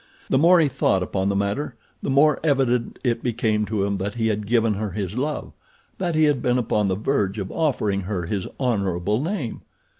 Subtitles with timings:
[0.31, 4.15] The more he thought upon the matter the more evident it became to him that
[4.15, 8.25] he had given her his love—that he had been upon the verge of offering her
[8.25, 9.61] his honorable name.